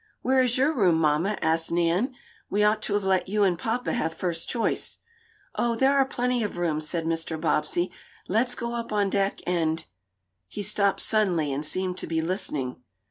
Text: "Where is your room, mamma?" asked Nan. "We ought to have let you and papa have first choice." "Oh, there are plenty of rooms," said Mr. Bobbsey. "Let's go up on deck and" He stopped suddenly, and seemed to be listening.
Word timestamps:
"Where 0.23 0.41
is 0.41 0.57
your 0.57 0.73
room, 0.73 0.95
mamma?" 0.97 1.37
asked 1.43 1.71
Nan. 1.71 2.15
"We 2.49 2.63
ought 2.63 2.81
to 2.81 2.95
have 2.95 3.03
let 3.03 3.29
you 3.29 3.43
and 3.43 3.55
papa 3.55 3.93
have 3.93 4.15
first 4.15 4.49
choice." 4.49 4.97
"Oh, 5.53 5.75
there 5.75 5.95
are 5.95 6.05
plenty 6.07 6.41
of 6.41 6.57
rooms," 6.57 6.89
said 6.89 7.05
Mr. 7.05 7.39
Bobbsey. 7.39 7.91
"Let's 8.27 8.55
go 8.55 8.73
up 8.73 8.91
on 8.91 9.11
deck 9.11 9.41
and" 9.45 9.85
He 10.47 10.63
stopped 10.63 11.01
suddenly, 11.01 11.53
and 11.53 11.63
seemed 11.63 11.99
to 11.99 12.07
be 12.07 12.19
listening. 12.19 12.77